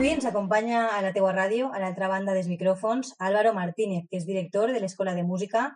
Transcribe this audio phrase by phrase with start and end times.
[0.00, 4.16] Avui ens acompanya a la teua ràdio, a l'altra banda dels micròfons, Álvaro Martínez, que
[4.16, 5.66] és director de l'Escola de Música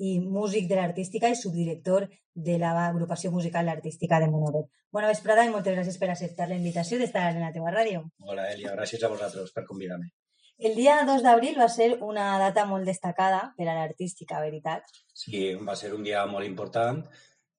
[0.00, 4.70] i músic de l'Artística i subdirector de l'agrupació musical artística de Monovet.
[4.88, 8.06] Bona vesprada i moltes gràcies per acceptar la invitació d'estar en la teua ràdio.
[8.24, 8.72] Hola, Elia.
[8.72, 10.08] Gràcies a vosaltres per convidar-me.
[10.56, 14.88] El dia 2 d'abril va ser una data molt destacada per a l'artística, veritat?
[15.12, 17.02] Sí, va ser un dia molt important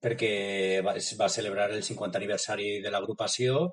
[0.02, 3.70] perquè va, es va celebrar el 50 aniversari de l'agrupació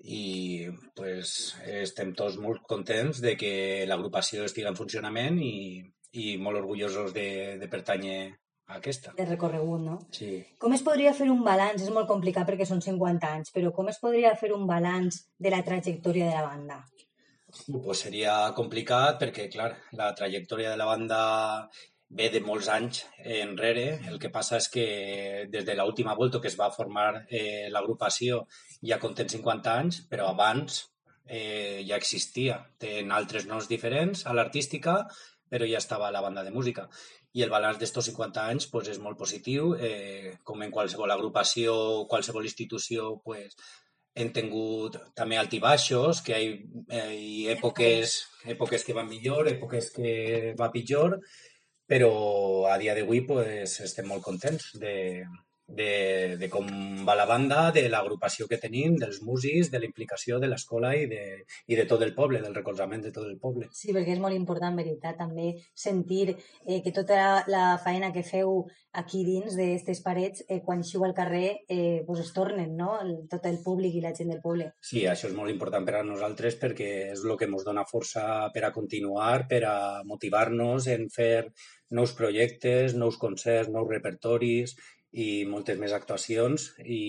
[0.00, 5.82] i pues, estem tots molt contents de que l'agrupació estigui en funcionament i,
[6.16, 8.20] i molt orgullosos de, de pertànyer
[8.70, 9.12] a aquesta.
[9.18, 9.98] De recorregut, no?
[10.14, 10.32] Sí.
[10.62, 11.84] Com es podria fer un balanç?
[11.84, 15.52] És molt complicat perquè són 50 anys, però com es podria fer un balanç de
[15.52, 16.80] la trajectòria de la banda?
[17.50, 21.22] Pues seria complicat perquè, clar, la trajectòria de la banda
[22.10, 24.00] ve de molts anys enrere.
[24.10, 24.86] El que passa és que
[25.52, 28.44] des de l'última volta que es va formar eh, l'agrupació
[28.82, 30.82] ja compten 50 anys, però abans
[31.26, 32.58] eh, ja existia.
[32.82, 35.04] Tenen altres noms diferents a l'artística,
[35.50, 36.88] però ja estava la banda de música.
[37.32, 39.76] I el balanç d'estos 50 anys pues, és molt positiu.
[39.78, 41.76] Eh, com en qualsevol agrupació,
[42.10, 43.54] qualsevol institució, pues,
[44.18, 46.48] hem tingut també altibaixos, que hi
[46.90, 48.16] ha eh, èpoques,
[48.56, 50.10] èpoques que van millor, èpoques que
[50.58, 51.20] va pitjor,
[51.90, 52.10] però
[52.70, 54.94] a dia d'avui pues, estem molt contents de,
[55.76, 56.66] de, de com
[57.06, 61.06] va la banda, de l'agrupació que tenim, dels músics, de la implicació de l'escola i,
[61.10, 61.22] de,
[61.70, 63.70] i de tot el poble, del recolzament de tot el poble.
[63.76, 68.26] Sí, perquè és molt important, veritat, també sentir eh, que tota la, la feina que
[68.26, 68.64] feu
[69.00, 73.14] aquí dins d'aquestes parets, eh, quan xiu al carrer, eh, pues es tornen, no?, el,
[73.30, 74.72] tot el públic i la gent del poble.
[74.82, 78.24] Sí, això és molt important per a nosaltres perquè és el que ens dona força
[78.54, 81.50] per a continuar, per a motivar-nos en fer
[81.90, 84.76] nous projectes, nous concerts, nous repertoris
[85.12, 87.00] i moltes més actuacions i,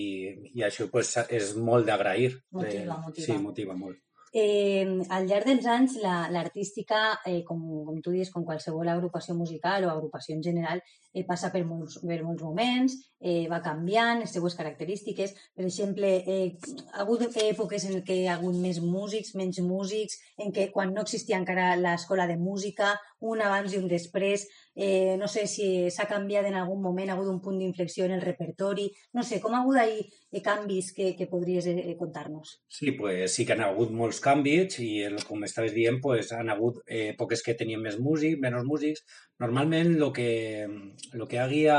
[0.54, 2.32] i això pues, és molt d'agrair.
[2.50, 3.26] Motiva, motiva.
[3.26, 4.00] Sí, motiva molt.
[4.34, 5.98] Eh, al llarg dels anys,
[6.32, 10.80] l'artística, la, eh, com, com tu dius, com qualsevol agrupació musical o agrupació en general,
[11.12, 15.34] eh, passa per molts, per molts moments, eh, va canviant les seues característiques.
[15.54, 16.56] Per exemple, eh,
[16.94, 20.94] ha hagut èpoques en què hi ha hagut més músics, menys músics, en què quan
[20.96, 25.90] no existia encara l'escola de música, un abans i un després, eh, no sé si
[25.90, 29.40] s'ha canviat en algun moment, ha hagut un punt d'inflexió en el repertori, no sé,
[29.40, 32.56] com ha hagut ahir eh, canvis que, que podries eh, contar-nos?
[32.68, 36.50] Sí, pues sí que han hagut molts canvis i el, com estaves dient, pues, han
[36.52, 39.04] hagut eh, èpoques que tenien més músics, menys músics.
[39.42, 40.32] Normalment el que,
[41.18, 41.78] lo que haguia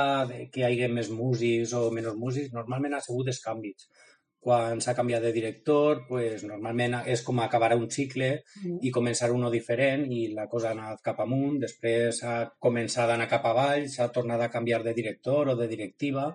[0.52, 3.88] que hi hagi més músics o menys músics, normalment ha sigut els canvis
[4.44, 8.82] quan s'ha canviat de director, pues, normalment és com acabar un cicle mm.
[8.84, 12.36] i començar uno diferent i la cosa ha anat cap amunt, després ha
[12.68, 16.28] començat a anar cap avall, s'ha tornat a canviar de director o de directiva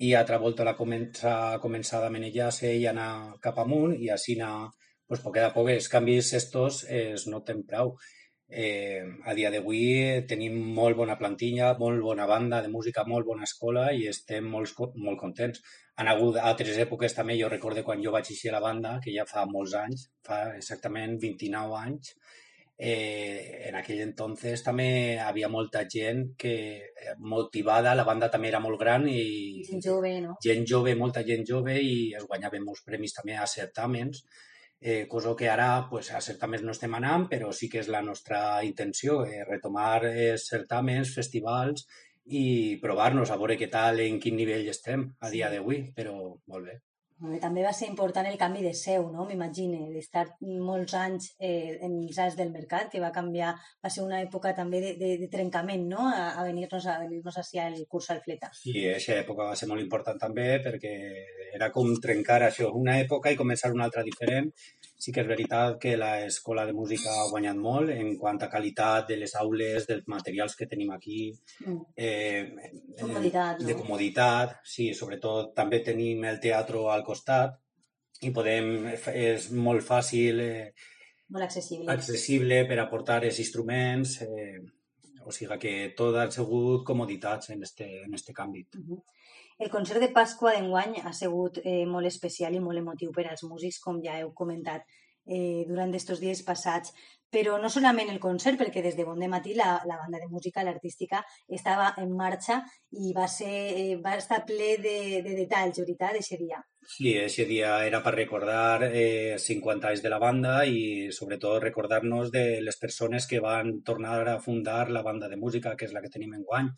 [0.00, 4.38] i altra volta la comença, ha començat a manejar-se i anar cap amunt i així
[4.38, 4.70] anar,
[5.10, 7.96] pues, poc a poc els canvis estos es noten prou.
[8.50, 13.46] Eh, a dia d'avui tenim molt bona plantilla, molt bona banda de música, molt bona
[13.46, 15.62] escola i estem molt, molt contents.
[16.02, 19.14] Han hagut altres èpoques també, jo recordo quan jo vaig eixir a la banda, que
[19.14, 22.14] ja fa molts anys, fa exactament 29 anys,
[22.76, 24.90] eh, en aquell entonces també
[25.20, 29.62] havia molta gent que eh, motivada, la banda també era molt gran i...
[29.68, 30.38] Gent jove, no?
[30.42, 34.24] Gent jove, molta gent jove i es guanyaven molts premis també a certàmens
[34.80, 38.02] eh, cosa que ara pues, a certaments no estem anant, però sí que és la
[38.02, 41.86] nostra intenció, eh, retomar eh, certaments, festivals
[42.26, 46.70] i provar-nos a veure què tal, en quin nivell estem a dia d'avui, però molt
[46.70, 46.80] bé.
[47.40, 49.26] També va ser important el canvi de seu, no?
[49.28, 53.52] m'imagino, d'estar molts anys eh, en els anys del mercat, que va canviar,
[53.84, 56.06] va ser una època també de, de, de trencament, no?
[56.08, 58.48] a, a venir-nos a venir-nos hacia el curs al Fleta.
[58.56, 60.94] Sí, aquesta època va ser molt important també perquè
[61.52, 64.48] era com trencar això, una època i començar una altra diferent.
[65.00, 69.08] Sí que és veritat que l'escola de música ha guanyat molt en quant a qualitat
[69.08, 71.32] de les aules, dels materials que tenim aquí,
[71.64, 71.78] Mm.
[71.96, 72.52] eh,
[73.00, 73.78] Comoditat, de no?
[73.80, 77.56] comoditat, sí, sobretot també tenim el teatre al costat
[78.22, 80.72] i podem, és molt fàcil, eh,
[81.30, 81.88] Molt accessible.
[81.92, 84.60] accessible per aportar els instruments, eh,
[85.24, 88.66] o sigui que tot ha sigut comoditats en este, en este canvi.
[88.76, 89.02] Uh -huh.
[89.58, 93.42] El concert de Pasqua d'enguany ha sigut eh, molt especial i molt emotiu per als
[93.42, 94.86] músics, com ja heu comentat
[95.26, 96.94] eh, durant aquests dies passats.
[97.30, 100.26] Però no solament el concert, perquè des de bon de matí la, la banda de
[100.30, 102.58] música, l'artística, estava en marxa
[102.90, 106.58] i va, ser, eh, va estar ple de, de detalls, veritat, aquest dia.
[106.90, 112.32] Sí, ese dia era per recordar eh, 50 anys de la banda i sobretot recordar-nos
[112.34, 116.02] de les persones que van tornar a fundar la banda de música, que és la
[116.02, 116.74] que tenim en guany.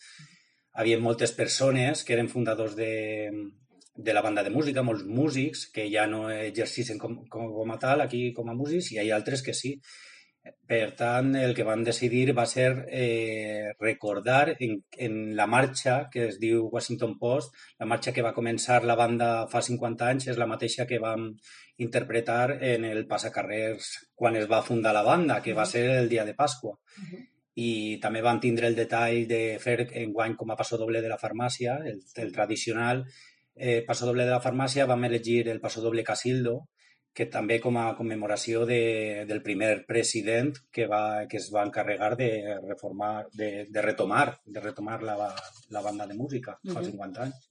[0.76, 2.92] Havia moltes persones que eren fundadors de,
[3.94, 7.78] de la banda de música, molts músics que ja no exerceixen com, com, com a
[7.78, 9.76] tal aquí com a músics i hi ha altres que sí.
[10.42, 14.72] Per tant, el que van decidir va ser eh, recordar en,
[15.06, 19.28] en la marxa que es diu Washington Post, la marxa que va començar la banda
[19.52, 21.28] fa 50 anys és la mateixa que vam
[21.86, 26.24] interpretar en el passacarrers quan es va fundar la banda, que va ser el dia
[26.24, 26.74] de Pasqua.
[26.74, 27.22] Uh -huh.
[27.54, 31.18] I també van tindre el detall de fer enguany com a passo doble de la
[31.18, 33.04] farmàcia, el, el tradicional
[33.54, 36.68] eh, passo doble de la farmàcia, vam elegir el passo doble Casildo,
[37.12, 42.14] que també com a commemoració de, del primer president que, va, que es va encarregar
[42.16, 42.30] de
[42.64, 45.16] reformar, de, de retomar, de retomar la,
[45.70, 46.74] la banda de música uh -huh.
[46.74, 47.48] fa 50 anys.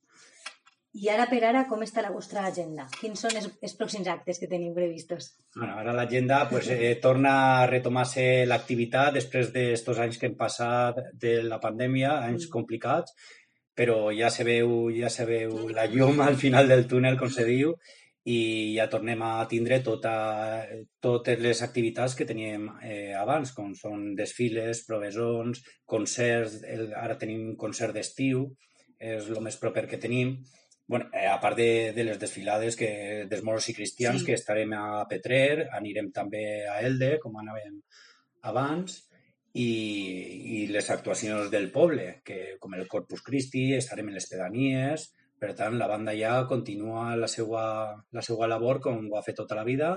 [0.92, 2.86] I ara per ara, com està la vostra agenda?
[3.00, 5.30] Quins són els, els pròxims actes que teniu previstos?
[5.56, 11.00] Bueno, ara l'agenda pues, eh, torna a retomar-se l'activitat després d'estos anys que hem passat
[11.14, 12.52] de la pandèmia, anys mm.
[12.52, 13.16] complicats,
[13.74, 17.48] però ja se veu, ja se veu la llum al final del túnel, com se
[17.48, 17.72] diu,
[18.30, 20.14] i ja tornem a tindre tota,
[21.02, 27.56] totes les activitats que teníem eh, abans, com són desfiles, provesons, concerts, el, ara tenim
[27.58, 28.46] concert d'estiu,
[29.02, 30.38] és el més proper que tenim.
[30.92, 34.26] bueno, eh, a part de, de les desfilades que, dels moros i cristians, sí.
[34.26, 37.80] que estarem a Petrer, anirem també a Elde, com anàvem
[38.42, 38.98] abans,
[39.54, 39.70] i,
[40.62, 45.08] i les actuacions del poble, que com el Corpus Christi, estarem en les pedanies,
[45.42, 47.64] per tant, la banda ja continua la seva,
[48.14, 49.88] la seva labor com ho ha fet tota la vida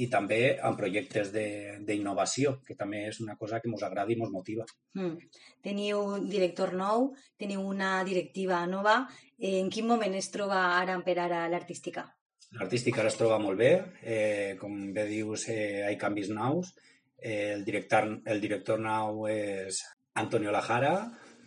[0.00, 4.32] i també amb projectes d'innovació, que també és una cosa que ens agrada i ens
[4.32, 4.64] motiva.
[4.96, 5.18] Mm.
[5.66, 9.02] Teniu director nou, teniu una directiva nova.
[9.36, 12.06] En quin moment es troba ara per ara l'artística?
[12.56, 13.72] L'artística ara es troba molt bé.
[14.00, 16.72] Eh, com bé dius, eh, hi ha canvis nous.
[17.20, 19.84] Eh, el, director, el director nou és
[20.16, 20.96] Antonio Lajara,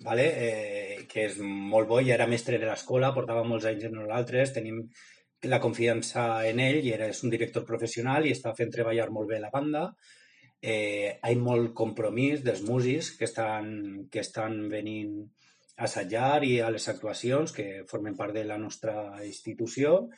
[0.04, 0.26] vale?
[0.48, 4.54] eh, que és molt bo, i era mestre de l'escola, portava molts anys en nosaltres,
[4.56, 4.84] tenim
[5.48, 9.30] la confiança en ell i era, és un director professional i està fent treballar molt
[9.32, 9.86] bé la banda.
[10.62, 13.70] Eh, hi ha molt compromís dels músics que estan,
[14.12, 15.14] que estan venint
[15.78, 20.10] a assajar i a les actuacions que formen part de la nostra institució.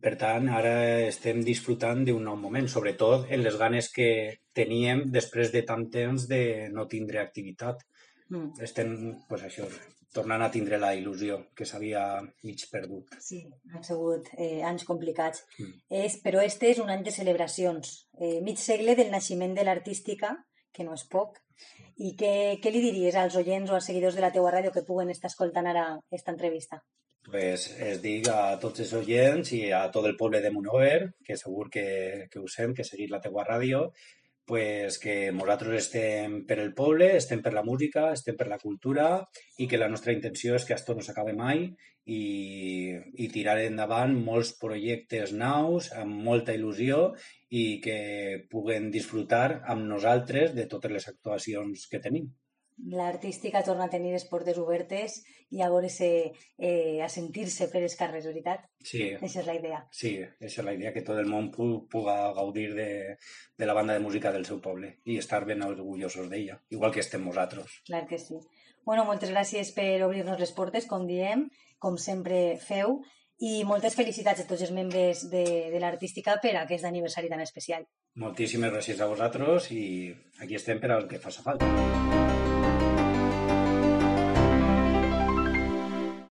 [0.00, 0.76] Per tant, ara
[1.08, 4.08] estem disfrutant d'un nou moment, sobretot en les ganes que
[4.54, 7.82] teníem després de tant temps de no tindre activitat
[8.30, 8.62] mm.
[8.64, 8.94] estem,
[9.28, 9.68] pues això,
[10.14, 12.04] tornant a tindre la il·lusió que s'havia
[12.46, 13.16] mig perdut.
[13.20, 13.42] Sí,
[13.74, 15.44] han sigut eh, anys complicats.
[15.58, 15.78] Mm.
[16.04, 17.96] És, però este és un any de celebracions.
[18.20, 20.36] Eh, mig segle del naixement de l'artística,
[20.74, 21.38] que no és poc,
[22.02, 24.86] i què, què li diries als oients o als seguidors de la teua ràdio que
[24.86, 26.80] puguen estar escoltant ara aquesta entrevista?
[27.24, 31.38] Pues es dic a tots els oients i a tot el poble de Monover, que
[31.40, 33.86] segur que, que us hem, que seguir la teua ràdio,
[34.46, 39.08] pues que nosaltres estem per el poble, estem per la música, estem per la cultura
[39.58, 41.64] i que la nostra intenció és que això no s'acabe mai
[42.04, 42.22] i,
[43.24, 47.10] i tirar endavant molts projectes nous amb molta il·lusió
[47.48, 47.98] i que
[48.52, 52.28] puguen disfrutar amb nosaltres de totes les actuacions que tenim
[52.76, 55.20] l'artística torna a tenir les portes obertes
[55.54, 56.08] i a veure-se,
[56.58, 58.66] eh, a sentir-se per les carrers, veritat?
[58.82, 59.12] Sí.
[59.14, 59.80] Aquesta és la idea.
[59.92, 63.16] Sí, aquesta és la idea, que tot el món puga gaudir de,
[63.56, 67.04] de la banda de música del seu poble i estar ben orgullosos d'ella, igual que
[67.04, 67.80] estem nosaltres.
[67.86, 68.40] Clar que sí.
[68.84, 71.48] Bueno, moltes gràcies per obrir-nos les portes, com diem,
[71.78, 73.00] com sempre feu,
[73.38, 77.86] i moltes felicitats a tots els membres de, de l'Artística per aquest aniversari tan especial.
[78.20, 82.52] Moltíssimes gràcies a vosaltres i aquí estem per al que faci falta.